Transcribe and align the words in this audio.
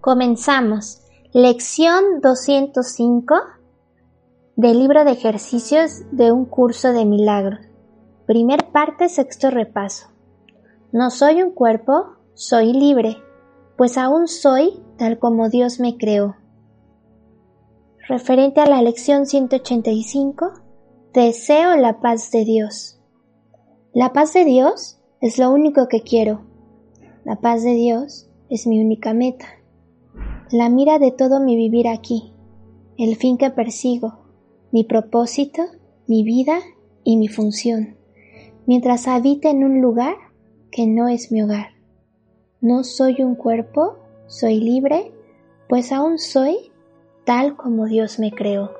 Comenzamos. 0.00 1.02
Lección 1.34 2.22
205 2.22 3.34
del 4.56 4.78
libro 4.78 5.04
de 5.04 5.10
ejercicios 5.10 6.04
de 6.10 6.32
un 6.32 6.46
curso 6.46 6.94
de 6.94 7.04
milagros. 7.04 7.60
Primer 8.26 8.70
parte, 8.72 9.10
sexto 9.10 9.50
repaso. 9.50 10.06
No 10.90 11.10
soy 11.10 11.42
un 11.42 11.50
cuerpo, 11.50 12.16
soy 12.32 12.72
libre, 12.72 13.18
pues 13.76 13.98
aún 13.98 14.26
soy 14.26 14.82
tal 14.96 15.18
como 15.18 15.50
Dios 15.50 15.80
me 15.80 15.98
creó. 15.98 16.36
Referente 18.08 18.62
a 18.62 18.66
la 18.66 18.80
lección 18.80 19.26
185, 19.26 20.62
deseo 21.12 21.76
la 21.76 22.00
paz 22.00 22.30
de 22.30 22.46
Dios. 22.46 23.02
La 23.92 24.14
paz 24.14 24.32
de 24.32 24.46
Dios 24.46 24.98
es 25.20 25.36
lo 25.36 25.50
único 25.50 25.88
que 25.88 26.00
quiero. 26.00 26.46
La 27.22 27.36
paz 27.36 27.62
de 27.62 27.74
Dios 27.74 28.30
es 28.48 28.66
mi 28.66 28.80
única 28.80 29.12
meta. 29.12 29.59
La 30.52 30.68
mira 30.68 30.98
de 30.98 31.12
todo 31.12 31.40
mi 31.40 31.56
vivir 31.56 31.88
aquí, 31.88 32.32
el 32.98 33.16
fin 33.16 33.38
que 33.38 33.50
persigo, 33.50 34.20
mi 34.72 34.84
propósito, 34.84 35.62
mi 36.06 36.24
vida 36.24 36.58
y 37.04 37.16
mi 37.16 37.28
función 37.28 38.00
mientras 38.70 39.08
habite 39.08 39.50
en 39.50 39.64
un 39.64 39.80
lugar 39.80 40.14
que 40.70 40.86
no 40.86 41.08
es 41.08 41.32
mi 41.32 41.42
hogar. 41.42 41.70
No 42.60 42.84
soy 42.84 43.20
un 43.20 43.34
cuerpo, 43.34 43.96
soy 44.28 44.60
libre, 44.60 45.12
pues 45.68 45.90
aún 45.90 46.20
soy 46.20 46.70
tal 47.24 47.56
como 47.56 47.86
Dios 47.86 48.20
me 48.20 48.30
creó. 48.30 48.70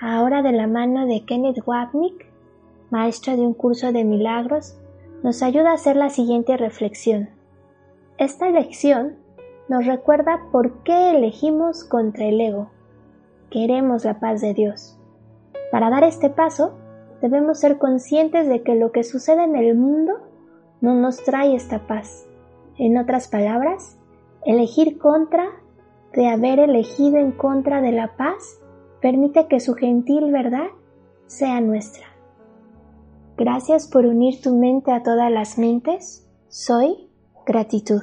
Ahora 0.00 0.42
de 0.42 0.50
la 0.50 0.66
mano 0.66 1.06
de 1.06 1.24
Kenneth 1.24 1.62
Wapnick, 1.64 2.26
maestro 2.90 3.36
de 3.36 3.42
un 3.42 3.54
curso 3.54 3.92
de 3.92 4.02
milagros, 4.02 4.76
nos 5.22 5.44
ayuda 5.44 5.70
a 5.70 5.74
hacer 5.74 5.94
la 5.94 6.10
siguiente 6.10 6.56
reflexión. 6.56 7.28
Esta 8.18 8.50
lección 8.50 9.16
nos 9.70 9.86
recuerda 9.86 10.48
por 10.50 10.82
qué 10.82 11.12
elegimos 11.12 11.84
contra 11.84 12.26
el 12.26 12.40
ego. 12.40 12.70
Queremos 13.50 14.04
la 14.04 14.18
paz 14.18 14.40
de 14.40 14.52
Dios. 14.52 14.98
Para 15.70 15.90
dar 15.90 16.02
este 16.02 16.28
paso, 16.28 16.72
debemos 17.22 17.60
ser 17.60 17.78
conscientes 17.78 18.48
de 18.48 18.64
que 18.64 18.74
lo 18.74 18.90
que 18.90 19.04
sucede 19.04 19.44
en 19.44 19.54
el 19.54 19.76
mundo 19.76 20.14
no 20.80 20.96
nos 20.96 21.22
trae 21.22 21.54
esta 21.54 21.86
paz. 21.86 22.26
En 22.78 22.98
otras 22.98 23.28
palabras, 23.28 23.96
elegir 24.44 24.98
contra 24.98 25.46
de 26.14 26.26
haber 26.26 26.58
elegido 26.58 27.18
en 27.18 27.30
contra 27.30 27.80
de 27.80 27.92
la 27.92 28.16
paz 28.16 28.60
permite 29.00 29.46
que 29.46 29.60
su 29.60 29.74
gentil 29.74 30.32
verdad 30.32 30.66
sea 31.26 31.60
nuestra. 31.60 32.06
Gracias 33.36 33.86
por 33.86 34.04
unir 34.04 34.40
tu 34.42 34.52
mente 34.56 34.90
a 34.90 35.04
todas 35.04 35.30
las 35.30 35.58
mentes. 35.58 36.28
Soy 36.48 37.08
gratitud. 37.46 38.02